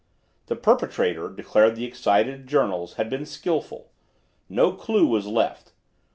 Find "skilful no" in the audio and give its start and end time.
3.23-4.71